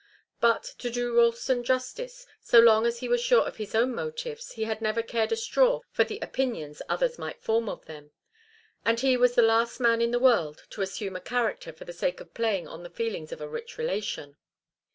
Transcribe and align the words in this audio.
But, 0.39 0.63
to 0.79 0.89
do 0.89 1.15
Ralston 1.15 1.63
justice, 1.63 2.25
so 2.41 2.57
long 2.59 2.87
as 2.87 3.01
he 3.01 3.07
was 3.07 3.21
sure 3.21 3.45
of 3.45 3.57
his 3.57 3.75
own 3.75 3.93
motives 3.93 4.53
he 4.53 4.63
had 4.63 4.81
never 4.81 5.03
cared 5.03 5.31
a 5.31 5.35
straw 5.35 5.81
for 5.91 6.03
the 6.03 6.17
opinions 6.23 6.81
others 6.89 7.19
might 7.19 7.39
form 7.43 7.69
of 7.69 7.85
them, 7.85 8.09
and 8.83 8.99
he 8.99 9.15
was 9.15 9.35
the 9.35 9.43
last 9.43 9.79
man 9.79 10.01
in 10.01 10.09
the 10.09 10.17
world 10.17 10.65
to 10.71 10.81
assume 10.81 11.15
a 11.15 11.21
character 11.21 11.71
for 11.71 11.85
the 11.85 11.93
sake 11.93 12.19
of 12.19 12.33
playing 12.33 12.67
on 12.67 12.81
the 12.81 12.89
feelings 12.89 13.31
of 13.31 13.41
a 13.41 13.47
rich 13.47 13.77
relation. 13.77 14.37